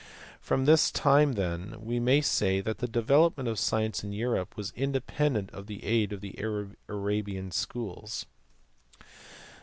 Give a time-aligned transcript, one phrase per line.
[0.39, 4.73] From this time then we may say that the development of science in Europe was
[4.75, 6.35] independent of the aid of the
[6.89, 8.25] Arabian schools.